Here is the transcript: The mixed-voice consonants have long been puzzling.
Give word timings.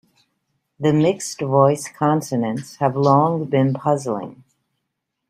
The 0.79 0.93
mixed-voice 0.93 1.89
consonants 1.95 2.77
have 2.77 2.97
long 2.97 3.45
been 3.45 3.71
puzzling. 3.75 4.43